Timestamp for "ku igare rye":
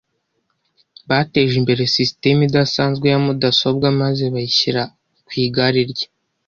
5.25-6.07